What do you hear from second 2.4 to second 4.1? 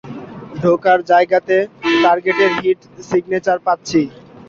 Heat signature পাচ্ছি।